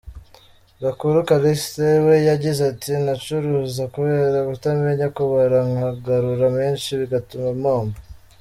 Gakuru 0.83 1.17
Callixte 1.27 1.87
we 2.05 2.15
yagize 2.29 2.61
ati 2.71 2.89
“Naracuruza 3.03 3.83
kubera 3.93 4.37
kutamenya 4.49 5.07
kubara 5.17 5.57
nkagarura 5.71 6.47
menshi 6.57 6.89
bigatuma 7.01 7.49
mpomba. 7.61 7.97